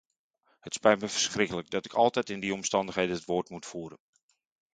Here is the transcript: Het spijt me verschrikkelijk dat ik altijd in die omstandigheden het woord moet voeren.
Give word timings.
Het 0.59 0.73
spijt 0.73 1.01
me 1.01 1.07
verschrikkelijk 1.07 1.69
dat 1.69 1.85
ik 1.85 1.93
altijd 1.93 2.29
in 2.29 2.39
die 2.39 2.53
omstandigheden 2.53 3.15
het 3.15 3.25
woord 3.25 3.49
moet 3.49 3.65
voeren. 3.65 3.97